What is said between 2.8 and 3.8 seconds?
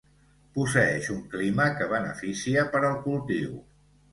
al cultiu.